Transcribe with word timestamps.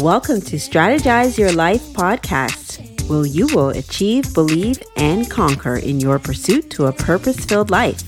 Welcome 0.00 0.40
to 0.40 0.56
Strategize 0.56 1.36
Your 1.36 1.52
Life 1.52 1.82
podcast, 1.92 3.06
where 3.10 3.26
you 3.26 3.46
will 3.54 3.68
achieve, 3.68 4.32
believe, 4.32 4.82
and 4.96 5.30
conquer 5.30 5.76
in 5.76 6.00
your 6.00 6.18
pursuit 6.18 6.70
to 6.70 6.86
a 6.86 6.92
purpose 6.92 7.44
filled 7.44 7.70
life. 7.70 8.00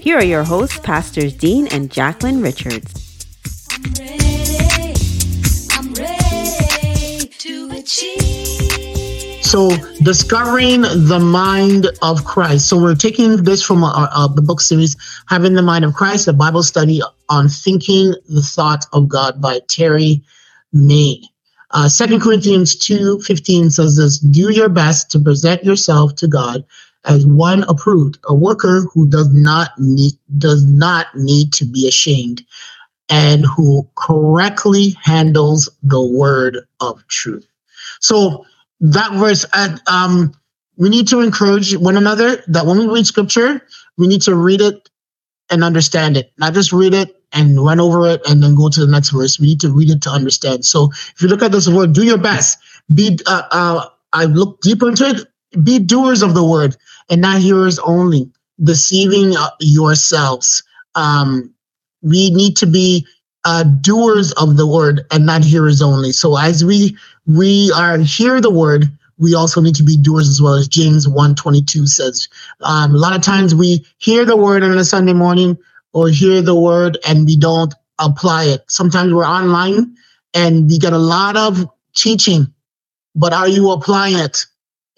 Here 0.00 0.18
are 0.18 0.24
your 0.24 0.42
hosts, 0.42 0.80
Pastors 0.80 1.32
Dean 1.32 1.68
and 1.68 1.92
Jacqueline 1.92 2.42
Richards. 2.42 3.24
I'm 3.70 3.92
ready. 4.00 4.94
I'm 5.70 5.94
ready 5.94 7.28
to 7.28 7.70
achieve. 7.70 9.44
So, 9.44 9.76
discovering 10.02 10.80
the 10.80 11.20
mind 11.20 11.86
of 12.02 12.24
Christ. 12.24 12.68
So, 12.68 12.82
we're 12.82 12.96
taking 12.96 13.44
this 13.44 13.62
from 13.62 13.84
our, 13.84 14.08
uh, 14.10 14.26
the 14.26 14.42
book 14.42 14.60
series, 14.60 14.96
Having 15.28 15.54
the 15.54 15.62
Mind 15.62 15.84
of 15.84 15.94
Christ, 15.94 16.26
a 16.26 16.32
Bible 16.32 16.64
study 16.64 17.00
on 17.28 17.48
thinking 17.48 18.12
the 18.28 18.42
thought 18.42 18.86
of 18.92 19.08
God 19.08 19.40
by 19.40 19.60
Terry 19.68 20.24
May. 20.72 21.22
Uh, 21.70 21.88
2 21.88 22.18
Corinthians 22.18 22.76
2.15 22.76 23.72
says 23.72 23.96
this, 23.96 24.18
do 24.18 24.50
your 24.52 24.68
best 24.68 25.10
to 25.10 25.18
present 25.18 25.64
yourself 25.64 26.14
to 26.16 26.28
God 26.28 26.64
as 27.04 27.26
one 27.26 27.64
approved, 27.64 28.18
a 28.28 28.34
worker 28.34 28.82
who 28.92 29.08
does 29.08 29.32
not 29.32 29.70
need, 29.78 30.12
does 30.38 30.64
not 30.64 31.06
need 31.16 31.52
to 31.54 31.64
be 31.64 31.88
ashamed 31.88 32.44
and 33.08 33.44
who 33.44 33.88
correctly 33.96 34.96
handles 35.02 35.68
the 35.82 36.02
word 36.02 36.58
of 36.80 37.06
truth. 37.08 37.46
So 38.00 38.46
that 38.80 39.12
verse, 39.12 39.44
uh, 39.52 39.76
um, 39.86 40.32
we 40.76 40.88
need 40.88 41.08
to 41.08 41.20
encourage 41.20 41.76
one 41.76 41.96
another 41.96 42.42
that 42.48 42.66
when 42.66 42.78
we 42.78 42.86
read 42.86 43.06
scripture, 43.06 43.66
we 43.96 44.06
need 44.06 44.22
to 44.22 44.34
read 44.34 44.60
it 44.60 44.88
and 45.52 45.62
understand 45.62 46.16
it, 46.16 46.32
not 46.38 46.54
just 46.54 46.72
read 46.72 46.94
it 46.94 47.22
and 47.32 47.64
run 47.64 47.80
over 47.80 48.08
it 48.08 48.22
and 48.28 48.42
then 48.42 48.56
go 48.56 48.68
to 48.68 48.80
the 48.80 48.90
next 48.90 49.10
verse. 49.10 49.38
We 49.38 49.48
need 49.48 49.60
to 49.60 49.72
read 49.72 49.90
it 49.90 50.02
to 50.02 50.10
understand. 50.10 50.64
So 50.64 50.90
if 50.92 51.22
you 51.22 51.28
look 51.28 51.42
at 51.42 51.52
this 51.52 51.68
word, 51.68 51.92
do 51.92 52.04
your 52.04 52.18
best. 52.18 52.58
Be, 52.94 53.18
uh, 53.26 53.42
uh, 53.50 53.86
I 54.12 54.24
look 54.24 54.60
deeper 54.62 54.88
into 54.88 55.08
it. 55.08 55.64
Be 55.64 55.78
doers 55.78 56.22
of 56.22 56.34
the 56.34 56.44
word 56.44 56.76
and 57.10 57.20
not 57.20 57.40
hearers 57.40 57.78
only, 57.80 58.30
deceiving 58.62 59.36
uh, 59.36 59.50
yourselves. 59.60 60.62
Um, 60.94 61.54
we 62.02 62.30
need 62.30 62.56
to 62.58 62.66
be 62.66 63.06
uh, 63.44 63.64
doers 63.64 64.32
of 64.32 64.56
the 64.56 64.66
word 64.66 65.02
and 65.10 65.26
not 65.26 65.44
hearers 65.44 65.82
only. 65.82 66.12
So 66.12 66.36
as 66.36 66.64
we 66.64 66.96
we 67.26 67.72
are 67.76 67.98
hear 67.98 68.40
the 68.40 68.50
word, 68.50 68.86
we 69.22 69.34
also 69.34 69.60
need 69.60 69.76
to 69.76 69.84
be 69.84 69.96
doers 69.96 70.28
as 70.28 70.42
well 70.42 70.54
as 70.54 70.66
James 70.66 71.06
122 71.06 71.86
says. 71.86 72.28
Um, 72.60 72.94
a 72.94 72.98
lot 72.98 73.14
of 73.14 73.22
times 73.22 73.54
we 73.54 73.86
hear 73.98 74.24
the 74.24 74.36
word 74.36 74.64
on 74.64 74.76
a 74.76 74.84
Sunday 74.84 75.12
morning 75.12 75.56
or 75.92 76.08
hear 76.08 76.42
the 76.42 76.58
word 76.58 76.98
and 77.06 77.24
we 77.24 77.36
don't 77.36 77.72
apply 77.98 78.44
it. 78.44 78.64
Sometimes 78.68 79.14
we're 79.14 79.24
online 79.24 79.94
and 80.34 80.68
we 80.68 80.78
get 80.78 80.92
a 80.92 80.98
lot 80.98 81.36
of 81.36 81.64
teaching, 81.94 82.52
but 83.14 83.32
are 83.32 83.48
you 83.48 83.70
applying 83.70 84.18
it? 84.18 84.44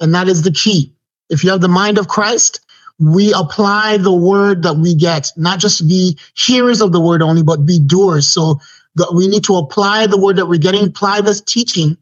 And 0.00 0.14
that 0.14 0.26
is 0.26 0.42
the 0.42 0.52
key. 0.52 0.92
If 1.28 1.44
you 1.44 1.50
have 1.50 1.60
the 1.60 1.68
mind 1.68 1.98
of 1.98 2.08
Christ, 2.08 2.60
we 2.98 3.34
apply 3.34 3.98
the 3.98 4.12
word 4.12 4.62
that 4.62 4.74
we 4.74 4.94
get, 4.94 5.32
not 5.36 5.58
just 5.58 5.86
be 5.86 6.18
hearers 6.34 6.80
of 6.80 6.92
the 6.92 7.00
word 7.00 7.20
only, 7.20 7.42
but 7.42 7.66
be 7.66 7.78
doers. 7.78 8.26
So 8.26 8.60
we 9.12 9.28
need 9.28 9.44
to 9.44 9.56
apply 9.56 10.06
the 10.06 10.18
word 10.18 10.36
that 10.36 10.46
we're 10.46 10.60
getting, 10.60 10.86
apply 10.86 11.20
this 11.20 11.40
teaching 11.40 11.98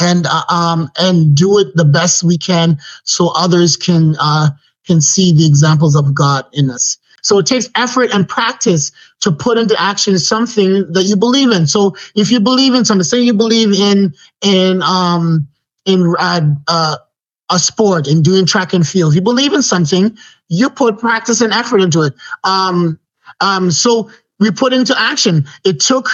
and 0.00 0.26
uh, 0.26 0.42
um 0.48 0.90
and 0.98 1.34
do 1.34 1.58
it 1.58 1.74
the 1.74 1.84
best 1.84 2.22
we 2.22 2.36
can 2.38 2.78
so 3.04 3.28
others 3.34 3.76
can 3.76 4.16
uh 4.20 4.50
can 4.86 5.00
see 5.00 5.32
the 5.32 5.46
examples 5.46 5.96
of 5.96 6.14
God 6.14 6.44
in 6.52 6.70
us. 6.70 6.98
So 7.22 7.38
it 7.38 7.46
takes 7.46 7.68
effort 7.74 8.10
and 8.14 8.28
practice 8.28 8.92
to 9.20 9.32
put 9.32 9.58
into 9.58 9.74
action 9.80 10.16
something 10.18 10.92
that 10.92 11.04
you 11.04 11.16
believe 11.16 11.50
in. 11.50 11.66
So 11.66 11.96
if 12.14 12.30
you 12.30 12.38
believe 12.38 12.72
in 12.74 12.84
something, 12.84 13.02
say 13.02 13.20
you 13.20 13.34
believe 13.34 13.72
in 13.72 14.14
in 14.42 14.80
um 14.82 15.48
in 15.86 16.14
uh, 16.18 16.40
uh 16.68 16.96
a 17.50 17.58
sport 17.58 18.06
and 18.06 18.24
doing 18.24 18.46
track 18.46 18.72
and 18.72 18.86
field. 18.86 19.12
If 19.12 19.16
you 19.16 19.22
believe 19.22 19.52
in 19.52 19.62
something, 19.62 20.16
you 20.48 20.70
put 20.70 20.98
practice 20.98 21.40
and 21.40 21.52
effort 21.52 21.80
into 21.80 22.02
it. 22.02 22.14
Um, 22.44 22.98
um, 23.40 23.70
so 23.70 24.10
we 24.38 24.50
put 24.50 24.72
into 24.72 24.98
action. 24.98 25.46
It 25.64 25.80
took 25.80 26.08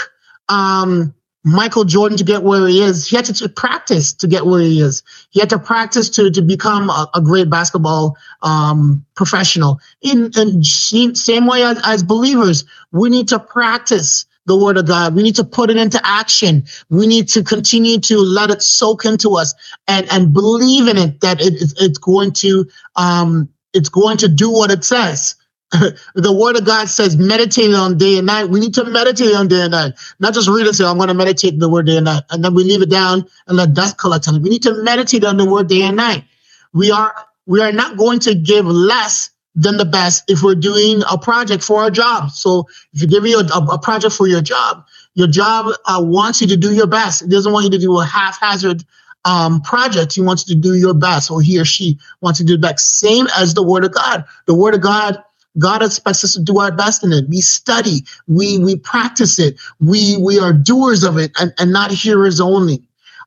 um, 0.49 1.15
Michael 1.45 1.85
Jordan 1.85 2.17
to 2.19 2.25
get 2.25 2.45
where 2.45 2.69
he 2.69 2.83
is. 2.83 3.07
He 3.07 3.17
had 3.17 3.25
to, 3.27 3.49
practice 3.49 4.13
to 4.15 4.29
get 4.29 4.47
where 4.47 4.61
he 4.61 4.81
is. 4.81 5.03
He 5.31 5.41
had 5.41 5.51
to 5.51 5.59
practice 5.59 6.09
to 6.11 6.31
to 6.31 6.43
become 6.43 6.89
a, 6.89 7.11
a 7.15 7.21
great 7.21 7.51
basketball 7.51 8.17
um, 8.43 9.05
professional. 9.17 9.81
In, 10.03 10.31
in 10.37 10.63
same 10.63 11.47
way 11.47 11.65
as, 11.65 11.81
as 11.85 12.03
believers, 12.03 12.65
we 12.93 13.11
need 13.11 13.29
to 13.29 13.41
practice 13.41 14.25
the 14.47 14.57
word 14.57 14.77
of 14.77 14.87
God. 14.87 15.15
We 15.15 15.23
need 15.23 15.37
to 15.37 15.45
put 15.45 15.71
it 15.71 15.77
into 15.77 16.01
action. 16.05 16.65
We 16.91 17.07
need 17.07 17.29
to 17.29 17.43
continue 17.43 17.99
to 18.01 18.19
let 18.19 18.51
it 18.51 18.63
soak 18.63 19.05
into 19.05 19.37
us 19.37 19.55
and, 19.87 20.11
and 20.11 20.33
believe 20.33 20.89
in 20.89 20.99
it 20.99 21.21
that 21.21 21.41
it, 21.41 21.55
it's 21.81 21.99
going 21.99 22.33
to, 22.35 22.69
um, 22.97 23.49
it's 23.73 23.89
going 23.89 24.17
to 24.19 24.29
do 24.29 24.51
what 24.51 24.71
it 24.71 24.85
says. 24.85 25.37
The 26.15 26.33
word 26.33 26.57
of 26.57 26.65
God 26.65 26.89
says 26.89 27.17
meditate 27.17 27.75
on 27.75 27.97
day 27.97 28.19
and 28.19 28.27
night. 28.27 28.45
We 28.45 28.61
need 28.61 28.75
to 28.75 28.85
meditate 28.85 29.35
on 29.35 29.49
day 29.49 29.63
and 29.63 29.73
night, 29.73 29.95
not 30.21 30.35
just 30.35 30.49
read 30.49 30.67
it 30.67 30.75
say, 30.75 30.85
I'm 30.85 30.99
going 30.99 31.09
to 31.09 31.15
meditate 31.15 31.59
the 31.59 31.69
word 31.69 31.87
day 31.87 31.97
and 31.97 32.05
night. 32.05 32.25
And 32.31 32.45
then 32.45 32.55
we 32.55 32.65
leave 32.65 32.83
it 32.83 32.91
down 32.91 33.27
and 33.47 33.57
let 33.57 33.73
dust 33.73 33.99
collect 33.99 34.29
on 34.29 34.37
it. 34.37 34.43
We 34.43 34.51
need 34.51 34.63
to 34.65 34.83
meditate 34.83 35.25
on 35.25 35.37
the 35.39 35.47
word 35.47 35.69
day 35.69 35.83
and 35.83 35.97
night. 35.97 36.25
We 36.75 36.91
are, 36.91 37.15
we 37.47 37.61
are 37.63 37.73
not 37.73 37.97
going 37.97 38.21
to 38.21 38.35
give 38.35 38.67
less 38.67 39.31
than 39.55 39.77
the 39.77 39.85
best 39.85 40.25
if 40.29 40.43
we're 40.43 40.55
doing 40.55 41.03
a 41.11 41.19
project 41.19 41.63
for 41.63 41.83
our 41.83 41.91
job. 41.91 42.31
So 42.31 42.67
if 42.93 43.03
you 43.03 43.09
give 43.09 43.27
you 43.27 43.41
a, 43.41 43.45
a 43.45 43.79
project 43.79 44.15
for 44.15 44.27
your 44.27 44.41
job, 44.41 44.85
your 45.15 45.27
job 45.27 45.75
uh, 45.87 46.01
wants 46.03 46.41
you 46.41 46.47
to 46.49 46.57
do 46.57 46.75
your 46.75 46.87
best. 46.87 47.23
It 47.23 47.31
doesn't 47.31 47.53
want 47.53 47.65
you 47.65 47.71
to 47.71 47.79
do 47.79 47.99
a 47.99 48.05
haphazard 48.05 48.85
um, 49.25 49.61
project. 49.61 50.15
He 50.15 50.21
wants 50.21 50.49
you 50.49 50.55
to 50.55 50.61
do 50.61 50.75
your 50.75 50.95
best, 50.95 51.31
or 51.31 51.41
he 51.41 51.59
or 51.59 51.65
she 51.65 51.99
wants 52.21 52.41
you 52.41 52.47
to 52.47 52.53
do 52.53 52.57
the 52.57 52.67
best. 52.67 52.99
Same 52.99 53.27
as 53.37 53.55
the 53.55 53.63
Word 53.63 53.85
of 53.85 53.93
God. 53.93 54.25
The 54.47 54.55
Word 54.55 54.75
of 54.75 54.81
God, 54.81 55.23
God 55.59 55.83
expects 55.83 56.25
us 56.25 56.35
to 56.35 56.43
do 56.43 56.59
our 56.59 56.73
best 56.73 57.05
in 57.05 57.13
it. 57.13 57.29
We 57.29 57.41
study, 57.41 58.05
we 58.27 58.59
we 58.59 58.77
practice 58.77 59.39
it, 59.39 59.57
we 59.81 60.17
we 60.17 60.39
are 60.39 60.53
doers 60.53 61.05
of 61.05 61.19
it, 61.19 61.33
and, 61.39 61.53
and 61.59 61.73
not 61.73 61.91
hearers 61.91 62.41
only. 62.41 62.83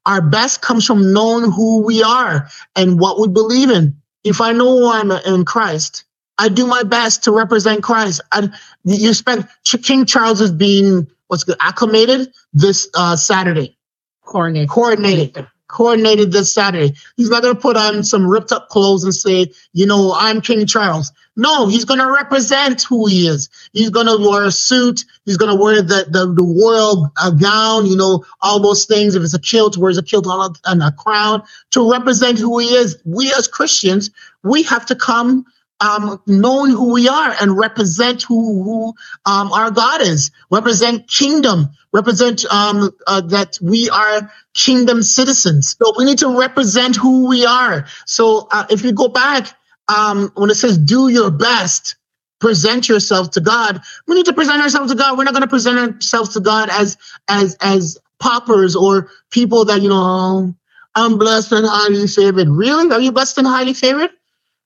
Our 0.05 0.21
best 0.21 0.61
comes 0.61 0.85
from 0.85 1.13
knowing 1.13 1.51
who 1.51 1.83
we 1.83 2.03
are 2.03 2.47
and 2.75 2.99
what 2.99 3.19
we 3.19 3.27
believe 3.27 3.69
in. 3.69 3.95
If 4.23 4.41
I 4.41 4.51
know 4.51 4.79
who 4.79 4.89
I'm 4.89 5.11
in 5.11 5.45
Christ, 5.45 6.03
I 6.37 6.49
do 6.49 6.67
my 6.67 6.83
best 6.83 7.23
to 7.23 7.31
represent 7.31 7.83
Christ. 7.83 8.21
I, 8.31 8.49
you 8.83 9.13
spent 9.13 9.47
King 9.83 10.05
Charles 10.05 10.41
is 10.41 10.51
being 10.51 11.07
what's 11.27 11.43
good 11.43 11.57
acclimated 11.59 12.33
this 12.53 12.87
uh, 12.95 13.15
Saturday. 13.15 13.77
Coordinated. 14.23 14.69
Coordinated. 14.69 15.47
Coordinated 15.75 16.31
this 16.31 16.53
Saturday. 16.53 16.93
He's 17.17 17.29
not 17.29 17.41
going 17.43 17.53
to 17.53 17.59
put 17.61 17.75
on 17.75 18.01
some 18.05 18.25
ripped 18.25 18.53
up 18.53 18.69
clothes 18.69 19.03
and 19.03 19.13
say, 19.13 19.51
you 19.73 19.85
know, 19.85 20.13
I'm 20.15 20.39
King 20.39 20.65
Charles. 20.65 21.11
No, 21.35 21.67
he's 21.67 21.83
going 21.83 21.99
to 21.99 22.09
represent 22.09 22.81
who 22.83 23.07
he 23.07 23.27
is. 23.27 23.49
He's 23.73 23.89
going 23.89 24.05
to 24.05 24.17
wear 24.17 24.45
a 24.45 24.51
suit. 24.51 25.03
He's 25.25 25.35
going 25.35 25.53
to 25.53 25.61
wear 25.61 25.81
the, 25.81 26.05
the, 26.09 26.33
the 26.33 26.43
royal 26.43 27.11
uh, 27.17 27.31
gown, 27.31 27.87
you 27.87 27.97
know, 27.97 28.23
all 28.41 28.61
those 28.61 28.85
things. 28.85 29.15
If 29.15 29.23
it's 29.23 29.33
a 29.33 29.39
kilt, 29.39 29.75
wears 29.75 29.97
a 29.97 30.03
kilt 30.03 30.27
and 30.63 30.81
a 30.81 30.93
crown 30.93 31.43
to 31.71 31.91
represent 31.91 32.39
who 32.39 32.57
he 32.59 32.67
is. 32.67 32.97
We 33.03 33.33
as 33.37 33.49
Christians, 33.49 34.11
we 34.43 34.63
have 34.63 34.85
to 34.85 34.95
come 34.95 35.45
um, 35.79 36.21
knowing 36.25 36.71
who 36.71 36.93
we 36.93 37.07
are 37.09 37.35
and 37.39 37.57
represent 37.57 38.23
who, 38.23 38.63
who 38.63 38.93
um, 39.25 39.51
our 39.51 39.71
God 39.71 40.01
is, 40.01 40.31
represent 40.49 41.07
kingdom, 41.07 41.69
represent 41.91 42.45
um, 42.45 42.91
uh, 43.07 43.21
that 43.21 43.57
we 43.61 43.89
are 43.89 44.31
kingdom 44.53 45.03
citizens. 45.03 45.75
So 45.77 45.93
we 45.97 46.05
need 46.05 46.19
to 46.19 46.39
represent 46.39 46.95
who 46.95 47.27
we 47.27 47.45
are. 47.45 47.87
So 48.05 48.47
uh, 48.51 48.65
if 48.69 48.83
you 48.83 48.93
go 48.93 49.07
back, 49.07 49.53
um, 49.87 50.31
when 50.35 50.49
it 50.49 50.55
says 50.55 50.77
do 50.77 51.09
your 51.09 51.31
best, 51.31 51.95
present 52.39 52.89
yourself 52.89 53.31
to 53.31 53.41
God, 53.41 53.81
we 54.07 54.15
need 54.15 54.25
to 54.25 54.33
present 54.33 54.61
ourselves 54.61 54.91
to 54.91 54.97
God. 54.97 55.17
We're 55.17 55.25
not 55.25 55.33
going 55.33 55.43
to 55.43 55.49
present 55.49 55.77
ourselves 55.77 56.33
to 56.33 56.39
God 56.39 56.69
as 56.71 56.97
as 57.27 57.57
as 57.61 57.97
paupers 58.19 58.75
or 58.75 59.09
people 59.31 59.65
that 59.65 59.81
you 59.81 59.89
know. 59.89 60.01
Oh, 60.03 60.55
I'm 60.97 61.17
blessed 61.17 61.51
and 61.51 61.65
highly 61.67 62.07
favored. 62.07 62.47
Really? 62.47 62.89
Are 62.91 63.01
you 63.01 63.11
blessed 63.11 63.37
and 63.37 63.47
highly 63.47 63.73
favored? 63.73 64.11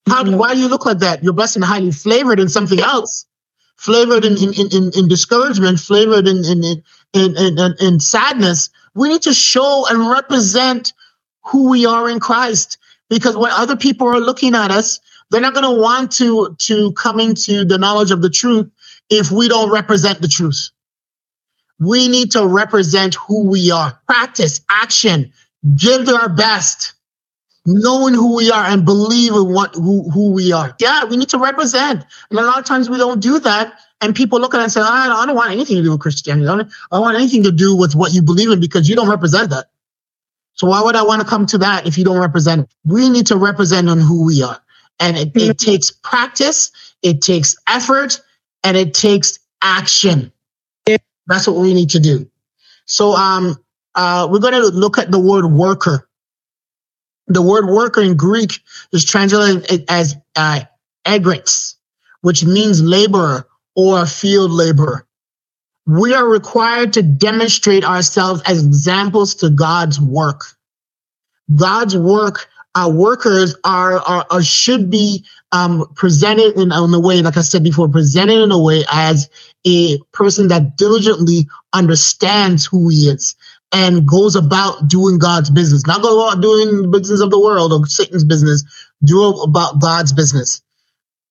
How, 0.07 0.23
mm-hmm. 0.23 0.37
why 0.37 0.53
do 0.53 0.59
you 0.59 0.67
look 0.67 0.85
like 0.85 0.99
that? 0.99 1.23
You're 1.23 1.33
blessed 1.33 1.57
and 1.57 1.65
highly 1.65 1.91
flavored 1.91 2.39
in 2.39 2.49
something 2.49 2.79
else, 2.79 3.25
flavored 3.77 4.25
in, 4.25 4.37
in, 4.37 4.53
in, 4.71 4.91
in 4.95 5.07
discouragement, 5.07 5.79
flavored 5.79 6.27
in, 6.27 6.43
in, 6.45 6.63
in, 7.13 7.37
in, 7.37 7.75
in, 7.79 7.99
sadness. 7.99 8.69
We 8.95 9.09
need 9.09 9.21
to 9.23 9.33
show 9.33 9.85
and 9.89 10.09
represent 10.09 10.93
who 11.43 11.69
we 11.69 11.85
are 11.85 12.09
in 12.09 12.19
Christ 12.19 12.77
because 13.09 13.35
when 13.35 13.51
other 13.51 13.75
people 13.75 14.07
are 14.07 14.19
looking 14.19 14.55
at 14.55 14.71
us, 14.71 14.99
they're 15.29 15.41
not 15.41 15.53
going 15.53 15.75
to 15.75 15.81
want 15.81 16.11
to, 16.13 16.55
to 16.59 16.91
come 16.93 17.19
into 17.19 17.65
the 17.65 17.77
knowledge 17.77 18.11
of 18.11 18.21
the 18.21 18.29
truth 18.29 18.69
if 19.09 19.31
we 19.31 19.47
don't 19.47 19.71
represent 19.71 20.21
the 20.21 20.27
truth. 20.27 20.69
We 21.79 22.07
need 22.07 22.31
to 22.31 22.45
represent 22.45 23.15
who 23.15 23.47
we 23.47 23.71
are. 23.71 23.99
Practice, 24.07 24.61
action, 24.69 25.31
give 25.75 26.09
our 26.09 26.29
best 26.29 26.93
knowing 27.69 28.13
who 28.13 28.35
we 28.35 28.51
are 28.51 28.65
and 28.65 28.85
believing 28.85 29.53
what 29.53 29.75
who, 29.75 30.09
who 30.11 30.31
we 30.31 30.51
are. 30.53 30.75
Yeah, 30.79 31.05
we 31.05 31.17
need 31.17 31.29
to 31.29 31.39
represent. 31.39 32.05
And 32.29 32.39
a 32.39 32.43
lot 32.43 32.59
of 32.59 32.65
times 32.65 32.89
we 32.89 32.97
don't 32.97 33.21
do 33.21 33.39
that 33.39 33.79
And 34.01 34.15
people 34.15 34.39
look 34.39 34.53
at 34.53 34.59
it 34.59 34.63
and 34.63 34.71
say, 34.71 34.81
I 34.81 35.07
don't, 35.07 35.17
I 35.17 35.25
don't 35.25 35.35
want 35.35 35.51
anything 35.51 35.77
to 35.77 35.83
do 35.83 35.91
with 35.91 35.99
Christianity. 35.99 36.47
I 36.47 36.57
don't, 36.57 36.67
I 36.91 36.95
don't 36.95 37.01
want 37.01 37.17
anything 37.17 37.43
to 37.43 37.51
do 37.51 37.75
with 37.75 37.95
what 37.95 38.13
you 38.13 38.21
believe 38.21 38.49
in 38.49 38.59
because 38.59 38.87
you 38.87 38.95
don't 38.95 39.09
represent 39.09 39.49
that. 39.49 39.67
So 40.53 40.67
why 40.67 40.81
would 40.81 40.95
I 40.95 41.03
want 41.03 41.21
to 41.21 41.27
come 41.27 41.45
to 41.47 41.57
that 41.59 41.87
if 41.87 41.97
you 41.97 42.05
don't 42.05 42.19
represent 42.19 42.61
it? 42.61 42.69
We 42.85 43.09
need 43.09 43.27
to 43.27 43.37
represent 43.37 43.89
on 43.89 43.99
who 43.99 44.25
we 44.25 44.43
are. 44.43 44.61
And 44.99 45.17
it, 45.17 45.31
it 45.35 45.57
takes 45.57 45.91
practice, 45.91 46.71
it 47.03 47.21
takes 47.21 47.55
effort, 47.67 48.21
and 48.63 48.75
it 48.75 48.93
takes 48.93 49.39
action. 49.61 50.31
That's 51.27 51.47
what 51.47 51.57
we 51.57 51.73
need 51.73 51.91
to 51.91 51.99
do. 51.99 52.29
So 52.85 53.13
um, 53.13 53.57
uh, 53.95 54.27
we're 54.31 54.39
going 54.39 54.53
to 54.53 54.67
look 54.67 54.97
at 54.97 55.11
the 55.11 55.19
word 55.19 55.45
worker. 55.47 56.08
The 57.29 57.41
word 57.41 57.67
worker 57.67 58.01
in 58.01 58.17
Greek 58.17 58.59
is 58.91 59.05
translated 59.05 59.85
as 59.87 60.15
uh, 60.35 60.61
which 62.21 62.43
means 62.43 62.81
laborer 62.81 63.47
or 63.75 64.05
field 64.05 64.51
laborer. 64.51 65.05
We 65.85 66.13
are 66.13 66.27
required 66.27 66.93
to 66.93 67.01
demonstrate 67.01 67.83
ourselves 67.83 68.41
as 68.45 68.63
examples 68.63 69.35
to 69.35 69.49
God's 69.49 69.99
work. 69.99 70.41
God's 71.55 71.97
work, 71.97 72.47
our 72.75 72.91
workers 72.91 73.55
are, 73.63 73.99
are, 73.99 74.25
are 74.29 74.43
should 74.43 74.89
be 74.89 75.25
um, 75.51 75.87
presented 75.95 76.55
in, 76.55 76.71
in 76.71 76.93
a 76.93 76.99
way, 76.99 77.21
like 77.21 77.37
I 77.37 77.41
said 77.41 77.63
before, 77.63 77.89
presented 77.89 78.39
in 78.39 78.51
a 78.51 78.61
way 78.61 78.83
as 78.91 79.29
a 79.65 79.97
person 80.11 80.47
that 80.49 80.77
diligently 80.77 81.47
understands 81.73 82.65
who 82.65 82.89
he 82.89 83.07
is 83.07 83.35
and 83.71 84.07
goes 84.07 84.35
about 84.35 84.87
doing 84.87 85.19
God's 85.19 85.49
business, 85.49 85.85
not 85.85 86.01
go 86.01 86.27
about 86.27 86.41
doing 86.41 86.83
the 86.83 86.87
business 86.87 87.21
of 87.21 87.29
the 87.29 87.39
world 87.39 87.71
or 87.71 87.85
Satan's 87.85 88.23
business, 88.23 88.63
do 89.03 89.23
about 89.23 89.79
God's 89.79 90.13
business. 90.13 90.61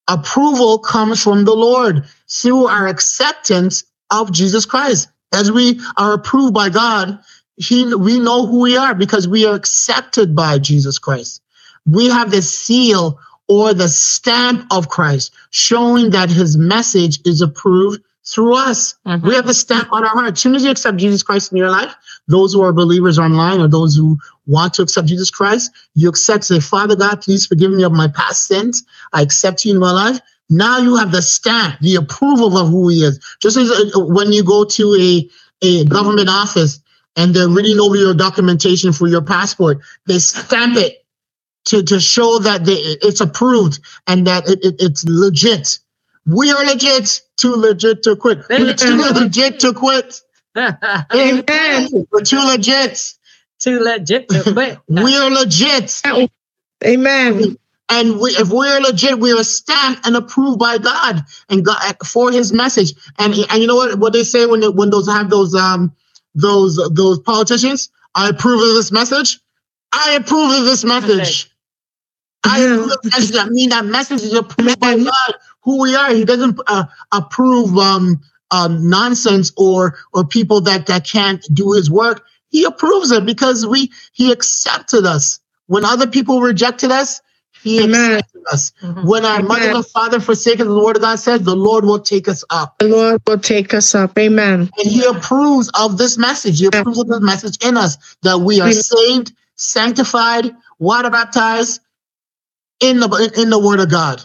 Approval 0.07 0.79
comes 0.79 1.23
from 1.23 1.45
the 1.45 1.55
Lord 1.55 2.05
through 2.29 2.67
our 2.67 2.87
acceptance 2.87 3.85
of 4.11 4.33
Jesus 4.33 4.65
Christ. 4.65 5.09
As 5.33 5.53
we 5.53 5.81
are 5.97 6.15
approved 6.15 6.55
by 6.55 6.71
God, 6.71 7.19
he, 7.57 7.93
we 7.95 8.19
know 8.19 8.47
who 8.47 8.61
we 8.61 8.77
are 8.77 8.95
because 8.95 9.29
we 9.29 9.45
are 9.45 9.55
accepted 9.55 10.35
by 10.35 10.59
Jesus 10.59 10.99
Christ. 10.99 11.43
We 11.85 12.09
have 12.09 12.31
the 12.31 12.41
seal 12.41 13.19
or 13.49 13.75
the 13.75 13.89
stamp 13.89 14.67
of 14.71 14.89
Christ 14.89 15.35
showing 15.51 16.11
that 16.11 16.31
his 16.31 16.57
message 16.57 17.19
is 17.27 17.41
approved 17.41 18.03
through 18.25 18.55
us. 18.55 18.95
Mm-hmm. 19.07 19.27
We 19.27 19.35
have 19.35 19.49
a 19.49 19.55
stamp 19.55 19.93
on 19.93 20.05
our 20.05 20.11
heart. 20.11 20.33
As 20.33 20.41
soon 20.41 20.55
as 20.55 20.65
you 20.65 20.71
accept 20.71 20.99
Jesus 20.99 21.23
Christ 21.23 21.51
in 21.51 21.59
your 21.59 21.71
life, 21.71 21.95
those 22.29 22.53
who 22.53 22.63
are 22.63 22.73
believers 22.73 23.19
online 23.19 23.61
or 23.61 23.69
those 23.69 23.97
who 23.97 24.19
want 24.47 24.75
to 24.75 24.83
accept 24.83 25.09
Jesus 25.09 25.31
Christ, 25.31 25.71
you 25.95 26.09
accept, 26.09 26.45
say, 26.45 26.61
Father 26.61 26.95
God, 26.95 27.21
please 27.23 27.47
forgive 27.47 27.73
me 27.73 27.83
of 27.83 27.93
my 27.93 28.09
past 28.09 28.47
sins. 28.47 28.85
I 29.13 29.23
accept 29.23 29.65
you 29.65 29.73
in 29.73 29.81
my 29.81 29.93
life. 29.93 30.21
Now 30.51 30.79
you 30.79 30.97
have 30.97 31.13
the 31.13 31.23
stamp, 31.23 31.81
the 31.81 31.97
approval 31.97 32.57
of 32.57 32.69
who 32.69 32.89
he 32.89 33.03
is. 33.05 33.19
Just 33.41 33.57
as 33.57 33.71
uh, 33.71 34.01
when 34.01 34.33
you 34.33 34.45
go 34.45 34.65
to 34.65 34.95
a, 34.95 35.29
a 35.63 35.85
government 35.87 36.29
office 36.29 36.81
and 37.17 37.35
they're 37.35 37.49
reading 37.49 37.81
over 37.81 37.97
your 37.97 38.15
documentation 38.15 38.93
for 38.93 39.09
your 39.09 39.23
passport, 39.23 39.81
they 40.07 40.19
stamp 40.19 40.77
it 40.77 41.05
to, 41.67 41.83
to 41.83 42.01
show 42.01 42.39
that 42.39 42.65
they, 42.65 42.73
it's 42.75 43.21
approved 43.21 43.81
and 44.07 44.27
that 44.27 44.49
it, 44.49 44.65
it, 44.65 44.77
it's 44.79 45.05
legit. 45.05 45.79
We 46.27 46.51
are 46.51 46.65
legit, 46.65 47.23
too 47.37 47.55
legit 47.55 48.03
to 48.05 48.17
quit. 48.17 48.39
We're 48.49 48.75
too 48.75 48.97
legit 49.21 49.61
to 49.61 49.73
quit. 49.75 50.21
Amen. 50.57 51.89
We're 52.11 52.23
too 52.23 52.41
legit. 52.41 53.15
Too 53.61 53.81
legit 53.81 54.29
to 54.29 54.53
quit. 54.53 54.79
we 54.87 55.17
are 55.17 55.31
legit. 55.31 56.01
Amen. 56.85 57.57
And 57.89 58.21
we, 58.21 58.31
if 58.31 58.51
we're 58.51 58.81
legit, 58.81 59.19
we 59.19 59.33
are 59.33 59.43
stamped 59.43 60.07
and 60.07 60.15
approved 60.15 60.61
by 60.61 60.79
God 60.79 61.25
and 61.49 61.65
God 61.65 61.97
for 62.07 62.31
His 62.31 62.53
message. 62.53 62.93
And 63.19 63.35
and 63.35 63.61
you 63.61 63.67
know 63.67 63.75
what? 63.75 63.99
What 63.99 64.13
they 64.13 64.23
say 64.23 64.47
when 64.47 64.61
they, 64.61 64.69
when 64.69 64.91
those 64.91 65.09
have 65.09 65.29
those 65.31 65.55
um 65.57 65.93
those 66.37 66.77
those 66.93 67.19
politicians, 67.21 67.91
I 68.15 68.29
approve 68.29 68.61
of 68.61 68.75
this 68.75 68.93
message. 68.93 69.41
I 69.93 70.13
approve 70.13 70.53
of 70.61 70.65
this 70.65 70.85
message. 70.85 71.51
I 72.45 72.61
approve 72.61 72.93
of 72.93 73.05
message. 73.05 73.37
I 73.37 73.49
mean 73.49 73.71
that 73.71 73.87
message 73.87 74.23
is 74.23 74.35
approved 74.35 74.79
by 74.79 74.97
God. 74.97 75.35
Who 75.63 75.83
we 75.83 75.97
are. 75.97 76.15
He 76.15 76.25
doesn't 76.25 76.61
uh, 76.67 76.85
approve 77.11 77.77
um, 77.77 78.21
um, 78.51 78.89
nonsense 78.89 79.53
or 79.57 79.99
or 80.13 80.25
people 80.25 80.61
that 80.63 80.87
that 80.87 81.07
can't 81.07 81.45
do 81.53 81.73
His 81.73 81.91
work. 81.91 82.25
He 82.51 82.65
approves 82.65 83.11
it 83.11 83.27
because 83.27 83.67
we 83.67 83.93
He 84.13 84.33
accepted 84.33 85.05
us 85.07 85.41
when 85.67 85.85
other 85.85 86.07
people 86.07 86.41
rejected 86.41 86.91
us. 86.91 87.21
He 87.63 87.83
Amen. 87.83 88.19
accepted 88.19 88.43
us. 88.53 88.73
Mm-hmm. 88.83 89.07
When 89.07 89.25
our 89.25 89.37
Amen. 89.41 89.49
mother 89.49 89.71
and 89.77 89.87
father 89.87 90.21
forsaken 90.21 90.69
the 90.69 90.83
word 90.83 90.97
of 90.97 91.03
God 91.03 91.19
says, 91.19 91.43
the 91.43 91.57
Lord 91.57 91.85
will 91.85 91.99
take 91.99 92.29
us 92.29 92.45
up. 92.51 92.79
The 92.79 92.89
Lord 92.89 93.21
will 93.27 93.39
take 93.39 93.75
us 93.75 93.95
up. 93.95 94.17
Amen. 94.19 94.71
And 94.79 94.89
He 94.89 95.05
approves 95.05 95.71
of 95.75 95.99
this 95.99 96.17
message. 96.17 96.61
He 96.61 96.67
approves 96.67 97.01
of 97.01 97.09
this 97.09 97.21
message 97.21 97.59
in 97.65 97.77
us 97.77 98.17
that 98.23 98.39
we 98.39 98.61
are 98.61 98.69
Amen. 98.69 98.75
saved, 98.75 99.33
sanctified, 99.57 100.55
water 100.79 101.11
baptized 101.11 101.81
in 102.81 103.01
the 103.01 103.33
in 103.37 103.51
the 103.51 103.59
Word 103.59 103.81
of 103.81 103.91
God. 103.91 104.25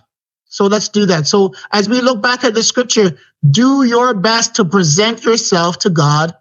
So 0.53 0.67
let's 0.67 0.87
do 0.87 1.07
that. 1.07 1.25
So 1.25 1.55
as 1.71 1.89
we 1.89 1.99
look 1.99 2.21
back 2.21 2.43
at 2.43 2.53
the 2.53 2.61
scripture, 2.61 3.17
do 3.49 3.85
your 3.85 4.13
best 4.13 4.53
to 4.57 4.65
present 4.65 5.23
yourself 5.25 5.79
to 5.79 5.89
God 5.89 6.31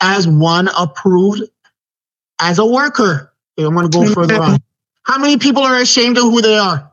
as 0.00 0.26
one 0.26 0.70
approved 0.74 1.42
as 2.40 2.58
a 2.58 2.64
worker. 2.64 3.34
Okay, 3.58 3.66
I'm 3.66 3.74
going 3.74 3.90
to 3.90 3.94
go 3.94 4.10
further 4.14 4.40
on. 4.40 4.58
How 5.02 5.18
many 5.18 5.36
people 5.36 5.64
are 5.64 5.76
ashamed 5.76 6.16
of 6.16 6.24
who 6.24 6.40
they 6.40 6.56
are? 6.56 6.90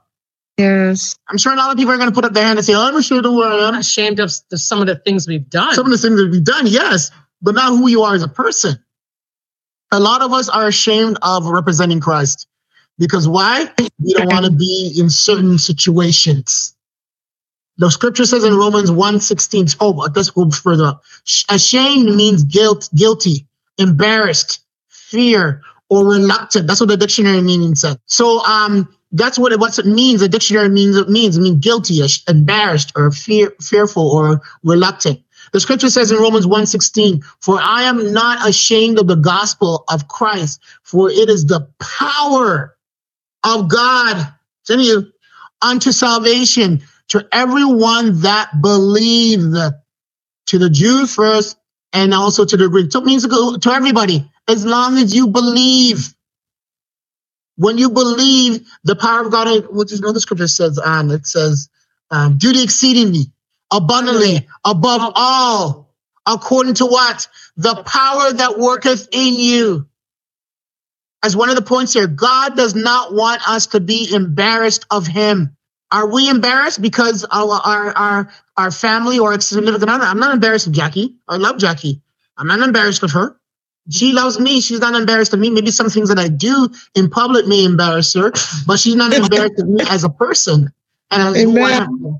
Yes. 0.57 1.17
I'm 1.29 1.37
sure 1.37 1.53
a 1.53 1.55
lot 1.55 1.71
of 1.71 1.77
people 1.77 1.93
are 1.93 1.97
going 1.97 2.09
to 2.09 2.13
put 2.13 2.25
up 2.25 2.33
their 2.33 2.43
hand 2.43 2.59
and 2.59 2.65
say, 2.65 2.73
oh, 2.73 2.81
I'm 2.81 2.95
ashamed 2.97 3.25
of 3.25 3.31
who 3.31 3.43
I 3.43 3.69
am. 3.69 3.75
Ashamed 3.75 4.19
of 4.19 4.33
the, 4.49 4.57
some 4.57 4.81
of 4.81 4.87
the 4.87 4.97
things 4.97 5.29
we've 5.29 5.49
done. 5.49 5.75
Some 5.75 5.85
of 5.85 5.91
the 5.91 5.97
things 5.97 6.19
that 6.19 6.29
we've 6.29 6.43
done, 6.43 6.67
yes, 6.67 7.09
but 7.41 7.55
not 7.55 7.69
who 7.69 7.87
you 7.87 8.03
are 8.03 8.15
as 8.15 8.23
a 8.23 8.27
person. 8.27 8.77
A 9.93 9.99
lot 10.01 10.21
of 10.21 10.33
us 10.33 10.49
are 10.49 10.67
ashamed 10.67 11.19
of 11.21 11.45
representing 11.45 12.01
Christ. 12.01 12.49
Because 12.97 13.27
why? 13.27 13.69
We 13.99 14.13
don't 14.13 14.31
want 14.31 14.45
to 14.45 14.51
be 14.51 14.95
in 14.97 15.09
certain 15.09 15.57
situations. 15.57 16.75
The 17.77 17.91
scripture 17.91 18.25
says 18.25 18.43
in 18.45 18.55
Romans 18.55 18.89
1 18.89 19.19
16, 19.19 19.67
oh, 19.81 20.07
let's 20.15 20.29
go 20.29 20.49
further 20.49 20.85
up. 20.85 21.03
Ashamed 21.49 22.15
means 22.15 22.43
guilt, 22.43 22.89
guilty, 22.95 23.47
embarrassed, 23.77 24.61
fear, 24.87 25.61
or 25.89 26.05
reluctant. 26.05 26.67
That's 26.67 26.79
what 26.79 26.89
the 26.89 26.97
dictionary 26.97 27.41
meaning 27.41 27.75
says. 27.75 27.97
So 28.05 28.43
um 28.45 28.87
that's 29.11 29.37
what 29.37 29.51
it 29.51 29.59
what 29.59 29.77
it 29.77 29.85
means. 29.85 30.21
The 30.21 30.29
dictionary 30.29 30.69
means 30.69 30.95
it 30.95 31.09
means 31.09 31.37
it 31.37 31.41
means 31.41 31.59
guilty, 31.59 32.01
embarrassed, 32.27 32.91
or 32.95 33.11
fear, 33.11 33.53
fearful, 33.61 34.09
or 34.09 34.41
reluctant. 34.63 35.21
The 35.51 35.59
scripture 35.59 35.89
says 35.89 36.11
in 36.11 36.17
Romans 36.17 36.47
1:16, 36.47 37.23
"For 37.39 37.59
I 37.61 37.83
am 37.83 38.11
not 38.13 38.47
ashamed 38.47 38.99
of 38.99 39.07
the 39.07 39.15
gospel 39.15 39.83
of 39.89 40.07
Christ, 40.07 40.59
for 40.83 41.09
it 41.09 41.29
is 41.29 41.45
the 41.45 41.67
power 41.79 42.74
of 43.45 43.69
God 43.69 44.33
to 44.65 44.81
you 44.81 45.11
unto 45.61 45.91
salvation 45.91 46.81
to 47.09 47.27
everyone 47.31 48.21
that 48.21 48.61
believed, 48.61 49.55
to 50.47 50.57
the 50.59 50.69
Jews 50.69 51.13
first 51.15 51.57
and 51.93 52.13
also 52.13 52.45
to 52.45 52.57
the 52.57 52.67
Greek. 52.69 52.91
So 52.91 52.99
it 52.99 53.05
means 53.05 53.23
to 53.27 53.57
to 53.59 53.71
everybody, 53.71 54.29
as 54.47 54.65
long 54.65 54.97
as 54.97 55.15
you 55.15 55.27
believe. 55.27 56.13
When 57.57 57.77
you 57.77 57.89
believe 57.89 58.67
the 58.83 58.97
power 58.97 59.25
of 59.25 59.31
God, 59.31 59.67
which 59.69 59.93
is 59.93 59.99
another 60.01 60.19
scripture 60.19 60.47
says 60.47 60.77
on, 60.77 61.09
it 61.11 61.25
says, 61.25 61.69
um, 62.11 62.37
do 62.37 62.51
the 62.51 62.61
exceedingly, 62.61 63.31
abundantly, 63.71 64.45
above 64.65 65.13
all, 65.15 65.95
according 66.25 66.73
to 66.75 66.85
what? 66.85 67.27
The 67.55 67.81
power 67.83 68.33
that 68.33 68.59
worketh 68.59 69.07
in 69.13 69.35
you 69.35 69.87
as 71.25 71.35
one 71.35 71.49
of 71.49 71.55
the 71.55 71.63
points 71.63 71.93
here, 71.93 72.05
God 72.05 72.55
does 72.55 72.75
not 72.75 73.11
want 73.11 73.41
us 73.49 73.65
to 73.67 73.79
be 73.79 74.13
embarrassed 74.13 74.85
of 74.91 75.07
Him. 75.07 75.57
Are 75.91 76.07
we 76.07 76.29
embarrassed 76.29 76.81
because 76.81 77.25
our 77.31 77.49
our 77.49 77.97
our, 77.97 78.29
our 78.57 78.71
family 78.71 79.17
or 79.17 79.39
significant 79.39 79.89
other? 79.89 80.03
I'm 80.03 80.19
not 80.19 80.33
embarrassed 80.33 80.67
of 80.67 80.73
Jackie. 80.73 81.15
I 81.27 81.37
love 81.37 81.57
Jackie. 81.57 82.01
I'm 82.37 82.47
not 82.47 82.59
embarrassed 82.59 83.01
of 83.01 83.11
her. 83.11 83.37
She 83.89 84.13
loves 84.13 84.39
me. 84.39 84.61
She's 84.61 84.79
not 84.79 84.93
embarrassed 84.93 85.33
of 85.33 85.39
me. 85.39 85.49
Maybe 85.49 85.71
some 85.71 85.89
things 85.89 86.09
that 86.09 86.19
I 86.19 86.27
do 86.27 86.69
in 86.95 87.09
public 87.09 87.47
may 87.47 87.65
embarrass 87.65 88.13
her, 88.13 88.31
but 88.67 88.79
she's 88.79 88.95
not 88.95 89.13
embarrassed 89.13 89.59
of 89.59 89.67
me 89.67 89.83
as 89.89 90.03
a 90.03 90.09
person. 90.09 90.71
And 91.11 91.21
I 91.21 91.29
was, 91.29 91.39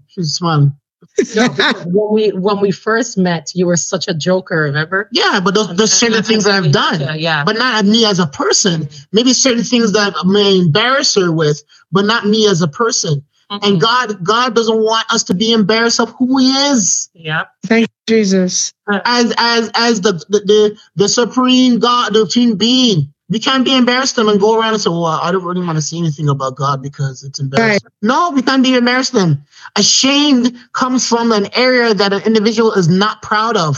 she's 0.08 0.34
smiling 0.34 0.76
when 1.86 2.14
we 2.14 2.30
when 2.30 2.60
we 2.60 2.72
first 2.72 3.18
met, 3.18 3.52
you 3.56 3.66
were 3.66 3.78
such 3.78 4.08
a 4.08 4.14
joker. 4.14 4.64
Remember? 4.64 5.08
Yeah, 5.12 5.40
but 5.44 5.54
those, 5.54 5.76
those 5.76 5.94
certain 5.94 6.24
things 6.24 6.44
that 6.44 6.56
I've 6.56 6.72
done. 6.72 7.20
Yeah, 7.20 7.44
but 7.46 7.58
not 7.58 7.86
me 7.86 8.06
as 8.06 8.20
a 8.20 8.28
person. 8.28 8.82
Mm-hmm. 8.82 9.04
Maybe 9.14 9.34
certain 9.34 9.64
things 9.64 9.94
that 9.94 10.14
I 10.16 10.28
may 10.28 10.60
embarrass 10.60 11.16
her 11.16 11.32
with, 11.32 11.64
but 11.92 12.06
not 12.06 12.26
me 12.26 12.48
as 12.48 12.62
a 12.62 12.68
person. 12.68 13.24
Mm-hmm. 13.50 13.66
And 13.66 13.82
God, 13.82 14.24
God 14.24 14.56
doesn't 14.56 14.78
want 14.78 15.12
us 15.14 15.24
to 15.26 15.34
be 15.34 15.54
embarrassed 15.54 16.00
of 16.00 16.10
who 16.18 16.38
He 16.38 16.52
is. 16.52 17.10
Yeah. 17.14 17.46
Thank 17.66 17.88
you, 18.08 18.16
Jesus. 18.16 18.74
As 18.92 19.34
as 19.38 19.72
as 19.74 20.02
the 20.02 20.14
the 20.30 20.40
the, 20.40 20.80
the 20.96 21.08
supreme 21.08 21.80
God, 21.80 22.14
the 22.14 22.26
supreme 22.26 22.58
being, 22.58 23.14
We 23.30 23.40
can't 23.40 23.66
be 23.66 23.76
embarrassed 23.76 24.16
them 24.16 24.30
and 24.30 24.40
go 24.40 24.60
around 24.60 24.74
and 24.74 24.82
say, 24.82 24.90
well, 24.90 25.06
I 25.06 25.32
don't 25.32 25.44
really 25.44 25.66
want 25.66 25.78
to 25.78 25.82
say 25.82 25.98
anything 25.98 26.30
about 26.30 26.56
God 26.56 26.84
because 26.84 27.24
it's 27.24 27.40
embarrassing. 27.40 27.84
Right. 27.84 27.94
No, 28.04 28.32
we 28.32 28.44
can't 28.44 28.64
be 28.64 28.76
embarrassed 28.76 29.14
them. 29.14 29.44
Ashamed 29.76 30.56
comes 30.74 31.08
from 31.08 31.32
an 31.32 31.48
area 31.56 31.94
that 31.94 32.14
an 32.14 32.22
individual 32.24 32.74
is 32.74 32.88
not 32.88 33.24
proud 33.24 33.58
of 33.58 33.78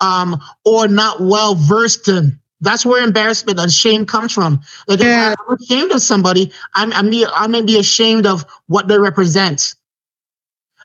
um, 0.00 0.40
or 0.64 0.88
not 0.88 1.20
well 1.20 1.54
versed 1.54 2.08
in. 2.08 2.40
That's 2.60 2.86
where 2.86 3.04
embarrassment 3.04 3.60
and 3.60 3.70
shame 3.70 4.06
comes 4.06 4.32
from. 4.32 4.60
Like 4.88 5.00
yeah. 5.00 5.32
if 5.32 5.38
I'm 5.46 5.56
ashamed 5.56 5.92
of 5.92 6.02
somebody, 6.02 6.52
I'm, 6.74 6.92
I'm 6.92 7.10
be, 7.10 7.26
I 7.26 7.46
may 7.46 7.62
be 7.62 7.78
ashamed 7.78 8.26
of 8.26 8.44
what 8.66 8.88
they 8.88 8.98
represent 8.98 9.74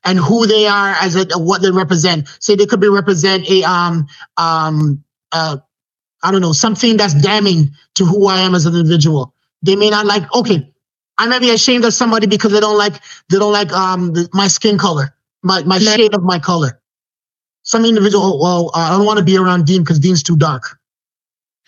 and 0.03 0.19
who 0.19 0.47
they 0.47 0.67
are 0.67 0.91
as 1.01 1.15
a, 1.15 1.25
what 1.38 1.61
they 1.61 1.71
represent. 1.71 2.27
Say 2.39 2.55
they 2.55 2.65
could 2.65 2.81
be 2.81 2.89
represent 2.89 3.50
a 3.50 3.63
um 3.63 4.07
um 4.38 5.03
uh 5.31 5.57
I 6.23 6.31
don't 6.31 6.41
know 6.41 6.53
something 6.53 6.97
that's 6.97 7.13
damning 7.13 7.71
to 7.95 8.05
who 8.05 8.27
I 8.27 8.39
am 8.41 8.55
as 8.55 8.65
an 8.65 8.75
individual. 8.75 9.33
They 9.61 9.75
may 9.75 9.89
not 9.89 10.05
like. 10.05 10.23
Okay, 10.33 10.71
I 11.17 11.27
may 11.27 11.39
be 11.39 11.49
ashamed 11.51 11.85
of 11.85 11.93
somebody 11.93 12.27
because 12.27 12.51
they 12.51 12.59
don't 12.59 12.77
like 12.77 12.93
they 13.29 13.39
don't 13.39 13.53
like 13.53 13.71
um 13.73 14.13
the, 14.13 14.29
my 14.33 14.47
skin 14.47 14.77
color, 14.77 15.13
my 15.43 15.63
my 15.63 15.79
shade 15.79 16.13
of 16.13 16.23
my 16.23 16.39
color. 16.39 16.79
Some 17.63 17.85
individual, 17.85 18.39
well, 18.41 18.71
I 18.73 18.89
don't 18.89 19.05
want 19.05 19.19
to 19.19 19.25
be 19.25 19.37
around 19.37 19.65
Dean 19.65 19.83
because 19.83 19.99
Dean's 19.99 20.23
too 20.23 20.35
dark. 20.35 20.79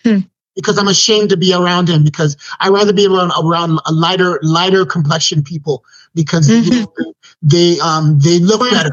Hmm 0.02 0.20
because 0.54 0.78
I'm 0.78 0.88
ashamed 0.88 1.30
to 1.30 1.36
be 1.36 1.52
around 1.52 1.88
him 1.88 2.04
because 2.04 2.36
I'd 2.60 2.70
rather 2.70 2.92
be 2.92 3.06
around 3.06 3.32
around 3.42 3.80
a 3.86 3.92
lighter 3.92 4.38
lighter 4.42 4.86
complexion 4.86 5.42
people 5.42 5.84
because 6.14 6.48
mm-hmm. 6.48 6.72
you 6.72 6.80
know, 6.80 7.14
they 7.42 7.78
um 7.80 8.18
they 8.18 8.38
look 8.38 8.60
better 8.70 8.92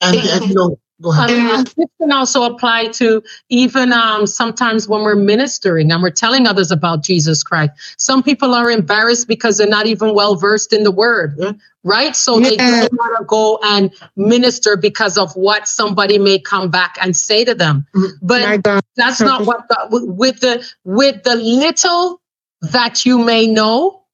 and, 0.00 0.16
and 0.16 0.46
you 0.46 0.54
know 0.54 0.78
um, 1.04 1.64
this 1.76 1.86
can 2.00 2.12
also 2.12 2.42
apply 2.44 2.88
to 2.88 3.22
even 3.48 3.92
um, 3.92 4.26
sometimes 4.26 4.88
when 4.88 5.02
we're 5.02 5.14
ministering 5.16 5.90
and 5.90 6.02
we're 6.02 6.10
telling 6.10 6.46
others 6.46 6.70
about 6.70 7.02
Jesus 7.02 7.42
Christ. 7.42 7.72
Some 7.98 8.22
people 8.22 8.54
are 8.54 8.70
embarrassed 8.70 9.28
because 9.28 9.58
they're 9.58 9.66
not 9.66 9.86
even 9.86 10.14
well 10.14 10.36
versed 10.36 10.72
in 10.72 10.82
the 10.82 10.90
word, 10.90 11.34
yeah. 11.38 11.52
right? 11.84 12.14
So 12.14 12.38
yeah. 12.38 12.48
they 12.50 12.56
don't 12.56 12.92
want 12.92 13.18
to 13.18 13.24
go 13.24 13.58
and 13.64 13.92
minister 14.16 14.76
because 14.76 15.18
of 15.18 15.32
what 15.34 15.68
somebody 15.68 16.18
may 16.18 16.38
come 16.38 16.70
back 16.70 16.96
and 17.00 17.16
say 17.16 17.44
to 17.44 17.54
them. 17.54 17.86
Mm-hmm. 17.94 18.26
But 18.26 18.86
that's 18.96 19.20
not 19.20 19.46
what 19.46 19.68
the, 19.68 20.04
with 20.06 20.40
the 20.40 20.66
with 20.84 21.22
the 21.24 21.36
little 21.36 22.20
that 22.62 23.04
you 23.04 23.18
may 23.18 23.46
know, 23.46 24.04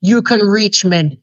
you 0.00 0.22
can 0.22 0.40
reach 0.40 0.84
many. 0.84 1.21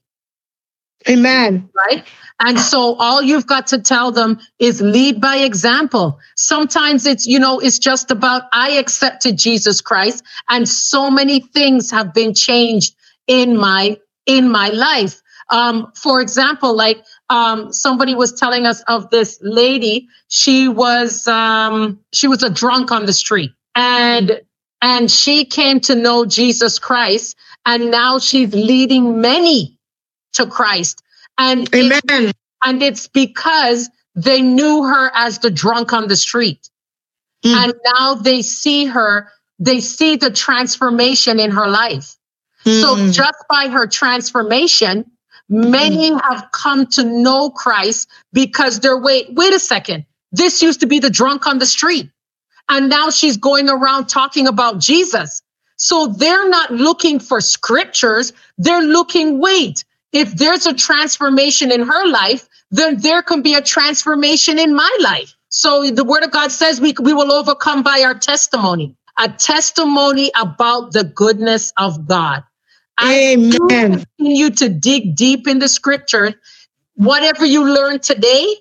Amen. 1.07 1.69
Right? 1.73 2.05
And 2.41 2.59
so 2.59 2.95
all 2.95 3.21
you've 3.21 3.47
got 3.47 3.67
to 3.67 3.79
tell 3.79 4.11
them 4.11 4.39
is 4.59 4.81
lead 4.81 5.19
by 5.19 5.37
example. 5.37 6.19
Sometimes 6.35 7.05
it's, 7.05 7.27
you 7.27 7.37
know, 7.37 7.59
it's 7.59 7.79
just 7.79 8.11
about 8.11 8.43
I 8.53 8.71
accepted 8.71 9.37
Jesus 9.37 9.81
Christ 9.81 10.23
and 10.47 10.67
so 10.67 11.11
many 11.11 11.41
things 11.41 11.91
have 11.91 12.13
been 12.13 12.33
changed 12.33 12.95
in 13.27 13.57
my, 13.57 13.97
in 14.25 14.49
my 14.49 14.69
life. 14.69 15.21
Um, 15.49 15.91
for 15.95 16.21
example, 16.21 16.75
like, 16.75 17.03
um, 17.29 17.73
somebody 17.73 18.15
was 18.15 18.31
telling 18.33 18.65
us 18.65 18.81
of 18.83 19.09
this 19.09 19.39
lady. 19.41 20.07
She 20.29 20.67
was, 20.67 21.27
um, 21.27 21.99
she 22.13 22.27
was 22.27 22.43
a 22.43 22.49
drunk 22.49 22.91
on 22.91 23.05
the 23.05 23.13
street 23.13 23.51
and, 23.75 24.41
and 24.81 25.11
she 25.11 25.43
came 25.43 25.81
to 25.81 25.95
know 25.95 26.25
Jesus 26.25 26.79
Christ 26.79 27.35
and 27.65 27.91
now 27.91 28.19
she's 28.19 28.53
leading 28.53 29.19
many 29.19 29.78
to 30.33 30.45
Christ. 30.45 31.01
And 31.37 31.73
Amen. 31.73 32.01
It, 32.09 32.35
and 32.63 32.83
it's 32.83 33.07
because 33.07 33.89
they 34.15 34.41
knew 34.41 34.83
her 34.83 35.11
as 35.13 35.39
the 35.39 35.49
drunk 35.49 35.93
on 35.93 36.07
the 36.07 36.15
street. 36.15 36.69
Mm. 37.45 37.53
And 37.53 37.73
now 37.95 38.15
they 38.15 38.41
see 38.41 38.85
her, 38.85 39.29
they 39.59 39.79
see 39.79 40.17
the 40.17 40.31
transformation 40.31 41.39
in 41.39 41.51
her 41.51 41.67
life. 41.67 42.15
Mm. 42.65 42.81
So 42.81 43.11
just 43.11 43.43
by 43.49 43.67
her 43.67 43.87
transformation, 43.87 45.09
many 45.47 46.11
mm. 46.11 46.21
have 46.21 46.49
come 46.51 46.85
to 46.87 47.03
know 47.03 47.49
Christ 47.49 48.09
because 48.33 48.81
they're 48.81 48.97
wait, 48.97 49.27
wait 49.33 49.53
a 49.53 49.59
second. 49.59 50.05
This 50.31 50.61
used 50.61 50.81
to 50.81 50.85
be 50.85 50.99
the 50.99 51.09
drunk 51.09 51.47
on 51.47 51.59
the 51.59 51.65
street. 51.65 52.09
And 52.67 52.89
now 52.89 53.09
she's 53.09 53.37
going 53.37 53.69
around 53.69 54.07
talking 54.07 54.47
about 54.47 54.79
Jesus. 54.79 55.41
So 55.77 56.07
they're 56.07 56.49
not 56.49 56.71
looking 56.71 57.19
for 57.19 57.41
scriptures. 57.41 58.33
They're 58.57 58.83
looking, 58.83 59.39
wait, 59.39 59.85
if 60.11 60.33
there's 60.35 60.65
a 60.65 60.73
transformation 60.73 61.71
in 61.71 61.81
her 61.81 62.07
life, 62.07 62.47
then 62.71 62.99
there 62.99 63.21
can 63.21 63.41
be 63.41 63.55
a 63.55 63.61
transformation 63.61 64.59
in 64.59 64.75
my 64.75 64.97
life. 65.01 65.35
So 65.49 65.89
the 65.89 66.03
word 66.03 66.23
of 66.23 66.31
God 66.31 66.51
says 66.51 66.79
we, 66.79 66.93
we 67.01 67.13
will 67.13 67.31
overcome 67.31 67.83
by 67.83 68.01
our 68.03 68.13
testimony, 68.13 68.95
a 69.17 69.29
testimony 69.29 70.31
about 70.39 70.93
the 70.93 71.03
goodness 71.03 71.73
of 71.77 72.07
God. 72.07 72.43
Amen. 73.01 73.93
I 73.93 74.05
continue 74.17 74.49
to 74.51 74.69
dig 74.69 75.15
deep 75.15 75.47
in 75.47 75.59
the 75.59 75.69
scripture. 75.69 76.33
Whatever 76.95 77.45
you 77.45 77.65
learn 77.65 77.99
today, 77.99 78.55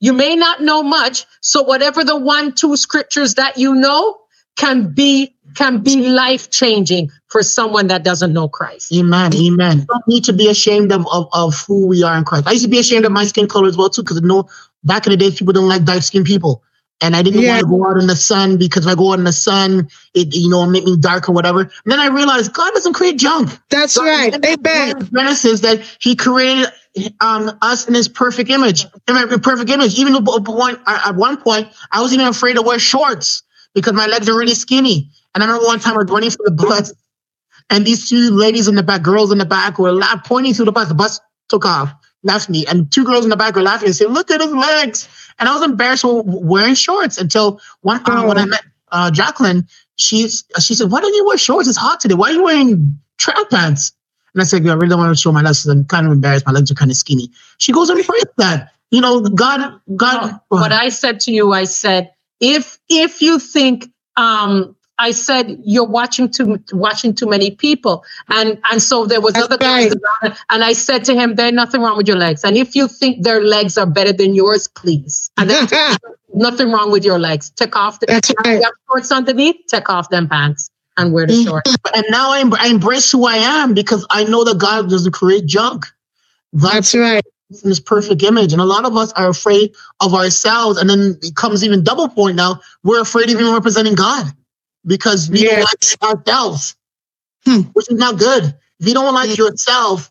you 0.00 0.12
may 0.12 0.34
not 0.34 0.60
know 0.60 0.82
much. 0.82 1.24
So 1.40 1.62
whatever 1.62 2.02
the 2.02 2.16
one, 2.16 2.54
two 2.54 2.76
scriptures 2.76 3.34
that 3.34 3.56
you 3.56 3.74
know 3.74 4.18
can 4.56 4.92
be 4.92 5.34
can 5.54 5.82
be 5.82 6.08
life 6.08 6.50
changing 6.50 7.10
for 7.28 7.42
someone 7.42 7.88
that 7.88 8.04
doesn't 8.04 8.32
know 8.32 8.48
Christ. 8.48 8.92
Amen. 8.92 9.34
Amen. 9.34 9.78
We 9.80 9.84
don't 9.84 10.08
need 10.08 10.24
to 10.24 10.32
be 10.32 10.48
ashamed 10.48 10.92
of, 10.92 11.06
of, 11.12 11.28
of 11.32 11.54
who 11.66 11.86
we 11.86 12.02
are 12.02 12.16
in 12.16 12.24
Christ. 12.24 12.46
I 12.46 12.52
used 12.52 12.64
to 12.64 12.70
be 12.70 12.78
ashamed 12.78 13.04
of 13.04 13.12
my 13.12 13.24
skin 13.24 13.48
color 13.48 13.68
as 13.68 13.76
well 13.76 13.90
too, 13.90 14.02
because 14.02 14.18
I 14.18 14.26
know 14.26 14.48
back 14.84 15.06
in 15.06 15.10
the 15.10 15.16
day 15.16 15.30
people 15.30 15.52
don't 15.52 15.68
like 15.68 15.84
dark 15.84 16.02
skinned 16.02 16.26
people. 16.26 16.62
And 17.02 17.16
I 17.16 17.22
didn't 17.22 17.40
yeah. 17.40 17.54
want 17.54 17.60
to 17.60 17.66
go 17.66 17.86
out 17.86 17.96
in 17.98 18.06
the 18.06 18.14
sun 18.14 18.58
because 18.58 18.86
if 18.86 18.92
I 18.92 18.94
go 18.94 19.10
out 19.10 19.18
in 19.18 19.24
the 19.24 19.32
sun, 19.32 19.88
it 20.14 20.34
you 20.36 20.48
know 20.48 20.64
make 20.66 20.84
me 20.84 20.96
dark 20.96 21.28
or 21.28 21.32
whatever. 21.32 21.62
And 21.62 21.70
then 21.86 21.98
I 21.98 22.06
realized 22.06 22.52
God 22.52 22.72
doesn't 22.74 22.92
create 22.92 23.18
junk. 23.18 23.50
That's 23.70 23.98
God, 23.98 24.04
right. 24.04 24.46
Amen. 24.46 25.08
Genesis 25.12 25.60
that 25.62 25.80
He 26.00 26.14
created 26.14 26.68
um, 27.20 27.58
us 27.60 27.88
in 27.88 27.94
His 27.94 28.08
perfect 28.08 28.50
image, 28.50 28.84
in 29.08 29.40
perfect 29.40 29.68
image. 29.68 29.98
Even 29.98 30.14
at 30.14 30.22
one, 30.22 30.80
at 30.86 31.16
one 31.16 31.38
point, 31.38 31.68
I 31.90 32.00
was 32.02 32.14
even 32.14 32.28
afraid 32.28 32.54
to 32.54 32.62
wear 32.62 32.78
shorts 32.78 33.42
because 33.74 33.92
my 33.92 34.06
legs 34.06 34.28
are 34.28 34.38
really 34.38 34.54
skinny. 34.54 35.10
And 35.34 35.42
I 35.42 35.46
remember 35.46 35.66
one 35.66 35.80
time 35.80 35.94
I 35.94 35.98
was 35.98 36.10
running 36.10 36.30
for 36.30 36.44
the 36.44 36.50
bus, 36.50 36.92
and 37.70 37.86
these 37.86 38.08
two 38.08 38.30
ladies 38.30 38.68
in 38.68 38.74
the 38.74 38.82
back, 38.82 39.02
girls 39.02 39.32
in 39.32 39.38
the 39.38 39.46
back, 39.46 39.78
were 39.78 39.92
laugh, 39.92 40.24
pointing 40.24 40.54
to 40.54 40.64
the 40.64 40.72
bus. 40.72 40.88
The 40.88 40.94
bus 40.94 41.20
took 41.48 41.64
off, 41.64 41.92
left 42.22 42.50
me, 42.50 42.66
and 42.66 42.90
two 42.92 43.04
girls 43.04 43.24
in 43.24 43.30
the 43.30 43.36
back 43.36 43.56
were 43.56 43.62
laughing 43.62 43.86
and 43.86 43.96
saying, 43.96 44.12
"Look 44.12 44.30
at 44.30 44.40
his 44.40 44.52
legs." 44.52 45.08
And 45.38 45.48
I 45.48 45.54
was 45.54 45.62
embarrassed 45.62 46.02
for 46.02 46.22
wearing 46.24 46.74
shorts 46.74 47.18
until 47.18 47.60
one 47.80 48.04
time 48.04 48.26
when 48.26 48.38
I 48.38 48.44
met 48.44 48.62
uh, 48.90 49.10
Jacqueline, 49.10 49.66
she 49.96 50.28
she 50.28 50.74
said, 50.74 50.90
"Why 50.90 51.00
don't 51.00 51.14
you 51.14 51.26
wear 51.26 51.38
shorts? 51.38 51.68
It's 51.68 51.78
hot 51.78 52.00
today. 52.00 52.14
Why 52.14 52.30
are 52.30 52.32
you 52.32 52.44
wearing 52.44 52.98
track 53.18 53.50
pants?" 53.50 53.92
And 54.34 54.42
I 54.42 54.44
said, 54.44 54.66
"I 54.66 54.74
really 54.74 54.88
don't 54.88 54.98
want 54.98 55.16
to 55.16 55.20
show 55.20 55.32
my 55.32 55.42
legs. 55.42 55.66
I'm 55.66 55.84
kind 55.86 56.06
of 56.06 56.12
embarrassed. 56.12 56.46
My 56.46 56.52
legs 56.52 56.70
are 56.70 56.74
kind 56.74 56.90
of 56.90 56.96
skinny." 56.96 57.30
She 57.58 57.72
goes, 57.72 57.88
"I'm 57.88 58.02
that." 58.36 58.72
You 58.90 59.00
know, 59.00 59.22
God, 59.22 59.80
God. 59.96 60.38
what 60.48 60.70
I 60.70 60.90
said 60.90 61.18
to 61.20 61.32
you, 61.32 61.54
I 61.54 61.64
said, 61.64 62.12
if 62.42 62.78
if 62.90 63.22
you 63.22 63.38
think 63.38 63.88
um 64.16 64.76
I 64.98 65.12
said 65.12 65.58
you're 65.64 65.86
watching 65.86 66.30
too 66.30 66.62
watching 66.72 67.14
too 67.14 67.26
many 67.26 67.50
people, 67.52 68.04
and 68.28 68.60
and 68.70 68.82
so 68.82 69.06
there 69.06 69.20
was 69.20 69.34
That's 69.34 69.46
other 69.46 69.58
guys 69.58 69.92
around, 69.92 70.36
and 70.50 70.62
I 70.62 70.74
said 70.74 71.04
to 71.06 71.14
him, 71.14 71.34
"There's 71.34 71.52
nothing 71.52 71.80
wrong 71.80 71.96
with 71.96 72.06
your 72.06 72.18
legs, 72.18 72.44
and 72.44 72.56
if 72.56 72.76
you 72.76 72.88
think 72.88 73.24
their 73.24 73.42
legs 73.42 73.78
are 73.78 73.86
better 73.86 74.12
than 74.12 74.34
yours, 74.34 74.68
please." 74.68 75.30
And 75.38 75.48
then 75.48 75.66
nothing 76.34 76.70
wrong 76.70 76.92
with 76.92 77.04
your 77.04 77.18
legs. 77.18 77.50
Take 77.50 77.74
off 77.74 78.00
the 78.00 78.06
That's 78.06 78.30
right. 78.44 78.58
you 78.58 78.62
have 78.62 78.74
shorts 78.88 79.10
underneath. 79.10 79.56
Take 79.68 79.88
off 79.88 80.10
them 80.10 80.28
pants 80.28 80.70
and 80.96 81.12
wear 81.12 81.26
the 81.26 81.42
shorts. 81.42 81.74
And 81.94 82.04
now 82.10 82.30
I, 82.30 82.42
I 82.58 82.68
embrace 82.68 83.10
who 83.10 83.26
I 83.26 83.36
am 83.36 83.74
because 83.74 84.06
I 84.10 84.24
know 84.24 84.44
that 84.44 84.58
God 84.58 84.88
doesn't 84.88 85.12
create 85.12 85.46
junk. 85.46 85.86
That's, 86.52 86.92
That's 86.92 86.94
right 86.94 87.31
in 87.62 87.68
this 87.68 87.80
perfect 87.80 88.22
image. 88.22 88.52
And 88.52 88.60
a 88.60 88.64
lot 88.64 88.84
of 88.84 88.96
us 88.96 89.12
are 89.12 89.28
afraid 89.28 89.74
of 90.00 90.14
ourselves. 90.14 90.78
And 90.78 90.88
then 90.88 91.18
it 91.22 91.36
comes 91.36 91.64
even 91.64 91.84
double 91.84 92.08
point 92.08 92.36
now. 92.36 92.60
We're 92.82 93.00
afraid 93.00 93.30
of 93.30 93.40
even 93.40 93.52
representing 93.52 93.94
God 93.94 94.26
because 94.86 95.30
we 95.30 95.44
don't 95.44 95.60
like 95.60 96.02
ourselves, 96.02 96.76
hmm. 97.44 97.60
which 97.72 97.90
is 97.90 97.98
not 97.98 98.18
good. 98.18 98.44
If 98.80 98.88
you 98.88 98.94
don't 98.94 99.14
like 99.14 99.36
yourself, 99.36 100.10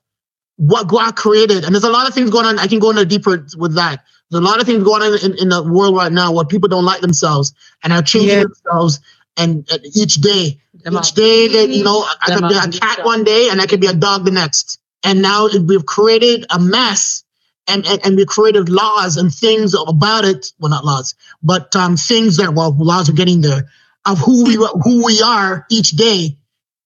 what 0.58 0.88
God 0.88 1.16
created, 1.16 1.66
and 1.66 1.74
there's 1.74 1.84
a 1.84 1.90
lot 1.90 2.08
of 2.08 2.14
things 2.14 2.30
going 2.30 2.46
on. 2.46 2.60
I 2.60 2.68
can 2.68 2.80
go 2.80 2.92
into 2.92 3.06
deeper 3.06 3.46
with 3.58 3.76
that. 3.76 4.04
There's 4.30 4.42
a 4.42 4.46
lot 4.46 4.62
of 4.62 4.66
things 4.66 4.84
going 4.84 5.02
on 5.02 5.18
in, 5.26 5.38
in 5.40 5.50
the 5.50 5.64
world 5.64 5.96
right 5.96 6.12
now 6.12 6.32
where 6.32 6.46
people 6.46 6.70
don't 6.70 6.86
like 6.86 7.02
themselves 7.02 7.54
and 7.84 7.92
are 7.92 8.02
changing 8.02 8.38
yeah. 8.38 8.44
themselves. 8.44 9.00
And 9.38 9.70
uh, 9.72 9.80
each 9.96 10.16
day, 10.16 10.62
Them 10.84 10.96
each 10.98 11.14
day 11.14 11.48
that 11.48 11.70
you 11.70 11.84
know, 11.84 12.06
I 12.22 12.36
could 12.36 12.48
be 12.48 12.56
a 12.56 12.80
cat 12.80 13.04
one 13.04 13.24
day 13.24 13.50
and 13.50 13.60
I 13.60 13.66
could 13.66 13.82
be 13.82 13.88
a 13.88 13.94
dog 13.94 14.24
the 14.24 14.32
next. 14.32 14.80
And 15.04 15.22
now 15.22 15.48
we've 15.48 15.86
created 15.86 16.46
a 16.50 16.60
mess 16.60 17.24
and, 17.68 17.86
and, 17.86 18.06
and 18.06 18.16
we 18.16 18.26
created 18.26 18.70
laws 18.70 19.18
and 19.18 19.34
things 19.34 19.76
about 19.76 20.26
it. 20.26 20.52
Well, 20.60 20.70
not 20.70 20.86
laws, 20.86 21.16
but 21.42 21.76
um, 21.76 21.98
things 21.98 22.38
that, 22.38 22.54
well, 22.54 22.76
laws 22.78 23.10
are 23.10 23.14
getting 23.14 23.42
there 23.42 23.70
of 24.06 24.18
who 24.20 24.44
we 24.46 24.56
who 24.56 25.06
we 25.06 25.22
are 25.22 25.66
each 25.70 25.92
day 25.92 26.38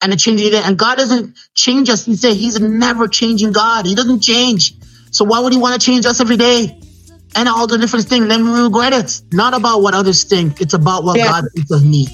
and 0.01 0.13
a 0.13 0.15
changing 0.15 0.51
day. 0.51 0.61
And 0.63 0.77
God 0.77 0.95
doesn't 0.95 1.37
change 1.53 1.89
us. 1.89 2.05
He 2.05 2.15
said 2.15 2.33
He's 2.33 2.59
never 2.59 3.07
changing 3.07 3.51
God. 3.51 3.85
He 3.85 3.95
doesn't 3.95 4.21
change. 4.21 4.73
So 5.11 5.25
why 5.25 5.39
would 5.39 5.53
He 5.53 5.59
want 5.59 5.79
to 5.79 5.85
change 5.85 6.05
us 6.05 6.19
every 6.19 6.37
day? 6.37 6.79
And 7.37 7.49
all 7.49 7.67
the 7.67 7.77
different 7.77 8.05
things, 8.05 8.27
then 8.27 8.45
we 8.45 8.61
regret 8.61 8.93
it. 8.93 9.21
Not 9.33 9.53
about 9.53 9.81
what 9.81 9.93
others 9.93 10.23
think. 10.23 10.61
It's 10.61 10.73
about 10.73 11.03
what 11.03 11.17
yeah. 11.17 11.27
God 11.27 11.43
thinks 11.53 11.71
of 11.71 11.85
me. 11.85 12.05